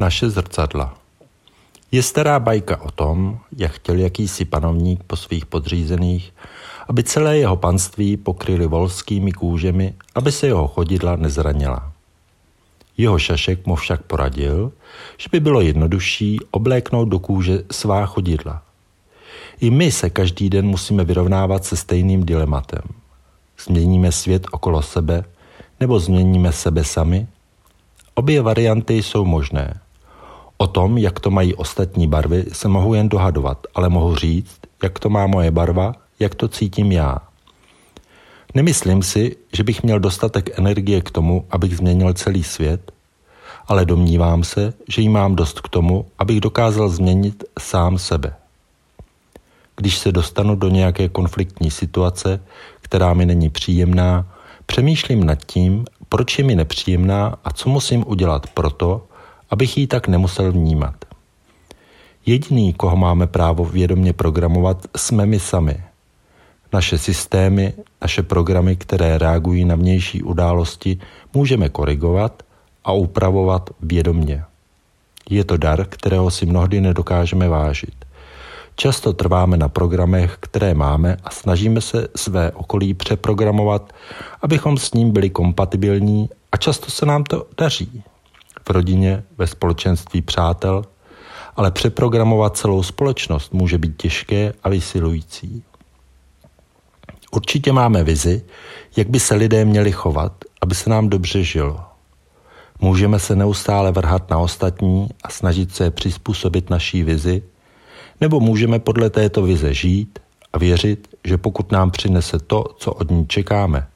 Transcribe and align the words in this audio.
Naše 0.00 0.30
zrcadla 0.30 0.94
Je 1.92 2.02
stará 2.02 2.38
bajka 2.38 2.80
o 2.80 2.90
tom, 2.90 3.38
jak 3.56 3.72
chtěl 3.72 3.98
jakýsi 3.98 4.44
panovník 4.44 5.02
po 5.02 5.16
svých 5.16 5.46
podřízených, 5.46 6.32
aby 6.88 7.04
celé 7.04 7.38
jeho 7.38 7.56
panství 7.56 8.16
pokryli 8.16 8.66
volskými 8.66 9.32
kůžemi, 9.32 9.94
aby 10.14 10.32
se 10.32 10.46
jeho 10.46 10.68
chodidla 10.68 11.16
nezranila. 11.16 11.92
Jeho 12.96 13.18
šašek 13.18 13.66
mu 13.66 13.74
však 13.74 14.02
poradil, 14.02 14.72
že 15.16 15.28
by 15.32 15.40
bylo 15.40 15.60
jednodušší 15.60 16.38
obléknout 16.50 17.08
do 17.08 17.18
kůže 17.18 17.64
svá 17.70 18.06
chodidla. 18.06 18.62
I 19.60 19.70
my 19.70 19.92
se 19.92 20.10
každý 20.10 20.50
den 20.50 20.66
musíme 20.66 21.04
vyrovnávat 21.04 21.64
se 21.64 21.76
stejným 21.76 22.26
dilematem. 22.26 22.82
Změníme 23.64 24.12
svět 24.12 24.46
okolo 24.50 24.82
sebe 24.82 25.24
nebo 25.80 26.00
změníme 26.00 26.52
sebe 26.52 26.84
sami? 26.84 27.26
Obě 28.14 28.42
varianty 28.42 29.02
jsou 29.02 29.24
možné. 29.24 29.80
O 30.58 30.66
tom, 30.66 30.98
jak 30.98 31.20
to 31.20 31.30
mají 31.30 31.54
ostatní 31.54 32.06
barvy, 32.06 32.44
se 32.52 32.68
mohu 32.68 32.94
jen 32.94 33.08
dohadovat, 33.08 33.66
ale 33.74 33.88
mohu 33.88 34.16
říct, 34.16 34.60
jak 34.82 34.98
to 34.98 35.10
má 35.10 35.26
moje 35.26 35.50
barva, 35.50 35.94
jak 36.20 36.34
to 36.34 36.48
cítím 36.48 36.92
já. 36.92 37.18
Nemyslím 38.54 39.02
si, 39.02 39.36
že 39.52 39.64
bych 39.64 39.82
měl 39.82 40.00
dostatek 40.00 40.58
energie 40.58 41.00
k 41.00 41.10
tomu, 41.10 41.44
abych 41.50 41.76
změnil 41.76 42.12
celý 42.12 42.42
svět, 42.42 42.92
ale 43.68 43.84
domnívám 43.84 44.44
se, 44.44 44.72
že 44.88 45.02
jí 45.02 45.08
mám 45.08 45.36
dost 45.36 45.60
k 45.60 45.68
tomu, 45.68 46.06
abych 46.18 46.40
dokázal 46.40 46.88
změnit 46.88 47.44
sám 47.58 47.98
sebe. 47.98 48.34
Když 49.76 49.98
se 49.98 50.12
dostanu 50.12 50.56
do 50.56 50.68
nějaké 50.68 51.08
konfliktní 51.08 51.70
situace, 51.70 52.40
která 52.80 53.14
mi 53.14 53.26
není 53.26 53.50
příjemná, 53.50 54.26
přemýšlím 54.66 55.24
nad 55.24 55.44
tím, 55.44 55.84
proč 56.08 56.38
je 56.38 56.44
mi 56.44 56.54
nepříjemná 56.54 57.38
a 57.44 57.52
co 57.52 57.68
musím 57.68 58.04
udělat 58.06 58.46
proto, 58.46 59.02
abych 59.50 59.78
ji 59.78 59.86
tak 59.86 60.08
nemusel 60.08 60.52
vnímat. 60.52 60.94
Jediný, 62.26 62.72
koho 62.72 62.96
máme 62.96 63.26
právo 63.26 63.64
vědomě 63.64 64.12
programovat, 64.12 64.86
jsme 64.96 65.26
my 65.26 65.40
sami. 65.40 65.84
Naše 66.72 66.98
systémy, 66.98 67.72
naše 68.02 68.22
programy, 68.22 68.76
které 68.76 69.18
reagují 69.18 69.64
na 69.64 69.74
vnější 69.74 70.22
události, 70.22 70.98
můžeme 71.34 71.68
korigovat 71.68 72.42
a 72.84 72.92
upravovat 72.92 73.70
vědomně. 73.80 74.44
Je 75.30 75.44
to 75.44 75.56
dar, 75.56 75.84
kterého 75.84 76.30
si 76.30 76.46
mnohdy 76.46 76.80
nedokážeme 76.80 77.48
vážit. 77.48 77.94
Často 78.76 79.12
trváme 79.12 79.56
na 79.56 79.68
programech, 79.68 80.36
které 80.40 80.74
máme 80.74 81.16
a 81.24 81.30
snažíme 81.30 81.80
se 81.80 82.08
své 82.16 82.52
okolí 82.52 82.94
přeprogramovat, 82.94 83.92
abychom 84.42 84.78
s 84.78 84.92
ním 84.92 85.10
byli 85.10 85.30
kompatibilní 85.30 86.30
a 86.52 86.56
často 86.56 86.90
se 86.90 87.06
nám 87.06 87.24
to 87.24 87.46
daří. 87.58 88.02
V 88.66 88.70
rodině, 88.70 89.22
ve 89.38 89.46
společenství 89.46 90.22
přátel, 90.22 90.84
ale 91.56 91.70
přeprogramovat 91.70 92.56
celou 92.56 92.82
společnost 92.82 93.52
může 93.54 93.78
být 93.78 93.96
těžké 93.96 94.52
a 94.62 94.68
vysilující. 94.68 95.62
Určitě 97.30 97.72
máme 97.72 98.04
vizi, 98.04 98.42
jak 98.96 99.08
by 99.08 99.20
se 99.20 99.34
lidé 99.34 99.64
měli 99.64 99.92
chovat, 99.92 100.32
aby 100.60 100.74
se 100.74 100.90
nám 100.90 101.08
dobře 101.08 101.42
žilo. 101.42 101.80
Můžeme 102.80 103.18
se 103.18 103.36
neustále 103.36 103.92
vrhat 103.92 104.30
na 104.30 104.38
ostatní 104.38 105.08
a 105.24 105.30
snažit 105.30 105.74
se 105.74 105.90
přizpůsobit 105.90 106.70
naší 106.70 107.02
vizi, 107.02 107.42
nebo 108.20 108.40
můžeme 108.40 108.78
podle 108.78 109.10
této 109.10 109.42
vize 109.42 109.74
žít 109.74 110.18
a 110.52 110.58
věřit, 110.58 111.08
že 111.24 111.38
pokud 111.38 111.72
nám 111.72 111.90
přinese 111.90 112.38
to, 112.38 112.64
co 112.78 112.92
od 112.92 113.10
ní 113.10 113.26
čekáme, 113.26 113.86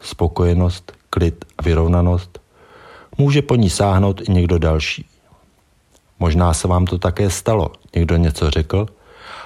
spokojenost, 0.00 0.92
klid 1.10 1.44
a 1.58 1.62
vyrovnanost, 1.62 2.38
může 3.18 3.42
po 3.42 3.54
ní 3.54 3.70
sáhnout 3.70 4.28
i 4.28 4.32
někdo 4.32 4.58
další. 4.58 5.06
Možná 6.18 6.54
se 6.54 6.68
vám 6.68 6.84
to 6.84 6.98
také 6.98 7.30
stalo, 7.30 7.72
někdo 7.94 8.16
něco 8.16 8.50
řekl 8.50 8.86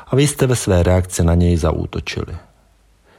a 0.06 0.16
vy 0.16 0.26
jste 0.26 0.46
ve 0.46 0.56
své 0.56 0.82
reakci 0.82 1.24
na 1.24 1.34
něj 1.34 1.56
zaútočili. 1.56 2.36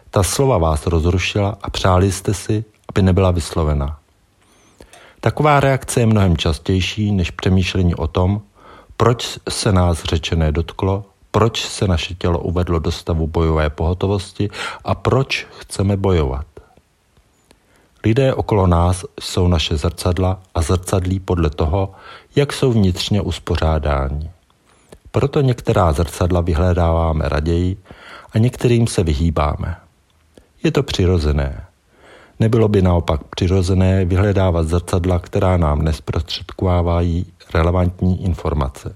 Ta 0.10 0.24
slova 0.24 0.58
vás 0.58 0.88
rozrušila 0.88 1.58
a 1.62 1.70
přáli 1.70 2.12
jste 2.12 2.34
si, 2.34 2.66
aby 2.90 3.02
nebyla 3.02 3.32
vyslovena. 3.32 4.00
Taková 5.20 5.60
reakce 5.60 6.00
je 6.00 6.06
mnohem 6.06 6.38
častější 6.38 7.12
než 7.12 7.32
přemýšlení 7.32 7.96
o 7.96 8.08
tom, 8.08 8.42
proč 8.98 9.40
se 9.50 9.72
nás 9.72 10.04
řečené 10.04 10.52
dotklo, 10.52 11.06
proč 11.32 11.66
se 11.66 11.88
naše 11.88 12.16
tělo 12.16 12.40
uvedlo 12.40 12.80
do 12.80 12.92
stavu 12.92 13.28
bojové 13.28 13.70
pohotovosti 13.70 14.50
a 14.84 14.96
proč 14.96 15.48
chceme 15.60 15.98
bojovat. 15.98 16.46
Lidé 18.04 18.34
okolo 18.34 18.68
nás 18.68 19.06
jsou 19.20 19.48
naše 19.48 19.78
zrcadla 19.78 20.42
a 20.56 20.62
zrcadlí 20.62 21.20
podle 21.20 21.50
toho, 21.50 21.92
jak 22.36 22.54
jsou 22.54 22.72
vnitřně 22.72 23.22
uspořádáni. 23.22 24.30
Proto 25.12 25.42
některá 25.42 25.94
zrcadla 25.94 26.42
vyhledáváme 26.42 27.30
raději 27.30 27.78
a 28.34 28.38
některým 28.38 28.88
se 28.88 29.04
vyhýbáme. 29.04 29.76
Je 30.64 30.72
to 30.72 30.84
přirozené. 30.84 31.66
Nebylo 32.40 32.68
by 32.68 32.82
naopak 32.82 33.24
přirozené 33.24 34.06
vyhledávat 34.06 34.68
zrcadla, 34.68 35.20
která 35.20 35.58
nám 35.58 35.82
nesprostředkovávají 35.82 37.26
relevantní 37.54 38.24
informace. 38.24 38.96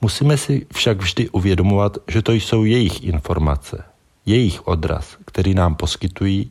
Musíme 0.00 0.36
si 0.36 0.66
však 0.72 0.98
vždy 0.98 1.28
uvědomovat, 1.28 1.98
že 2.08 2.22
to 2.22 2.32
jsou 2.32 2.64
jejich 2.64 3.04
informace, 3.04 3.84
jejich 4.28 4.66
odraz, 4.66 5.16
který 5.24 5.54
nám 5.54 5.74
poskytují 5.74 6.50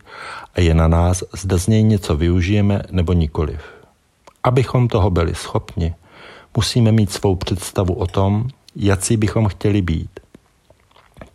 a 0.56 0.62
je 0.62 0.74
na 0.74 0.88
nás, 0.88 1.24
zda 1.34 1.58
z 1.58 1.68
něj 1.68 1.84
něco 1.84 2.16
využijeme 2.16 2.82
nebo 2.92 3.14
nikoliv. 3.14 3.62
Abychom 4.44 4.88
toho 4.88 5.10
byli 5.10 5.36
schopni, 5.36 5.96
musíme 6.56 6.92
mít 6.92 7.12
svou 7.12 7.36
představu 7.36 7.94
o 7.94 8.08
tom, 8.08 8.48
jaký 8.76 9.18
bychom 9.18 9.48
chtěli 9.48 9.82
být. 9.82 10.20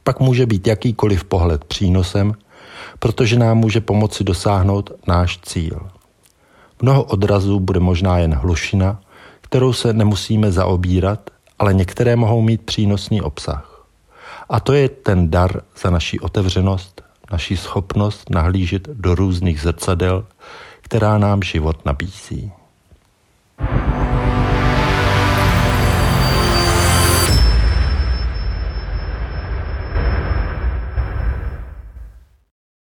Pak 0.05 0.21
může 0.21 0.47
být 0.47 0.67
jakýkoliv 0.67 1.25
pohled 1.25 1.65
přínosem, 1.65 2.35
protože 2.99 3.39
nám 3.39 3.59
může 3.59 3.81
pomoci 3.81 4.25
dosáhnout 4.25 4.91
náš 5.07 5.39
cíl. 5.43 5.91
Mnoho 6.83 7.05
odrazů 7.05 7.61
bude 7.61 7.81
možná 7.81 8.19
jen 8.19 8.35
hlušina, 8.35 9.01
kterou 9.41 9.73
se 9.73 9.93
nemusíme 9.93 10.53
zaobírat, 10.53 11.31
ale 11.59 11.75
některé 11.75 12.17
mohou 12.17 12.43
mít 12.43 12.63
přínosný 12.63 13.23
obsah. 13.23 13.72
A 14.53 14.61
to 14.61 14.73
je 14.73 14.89
ten 14.89 15.31
dar 15.31 15.63
za 15.83 15.91
naší 15.91 16.21
otevřenost, 16.21 17.03
naší 17.33 17.57
schopnost 17.57 18.31
nahlížet 18.31 18.89
do 18.89 19.15
různých 19.15 19.61
zrcadel, 19.61 20.27
která 20.81 21.19
nám 21.19 21.43
život 21.43 21.85
nabízí. 21.85 22.53